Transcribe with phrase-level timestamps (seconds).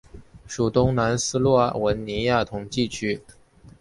[0.47, 3.21] 属东南斯洛文尼亚统计区。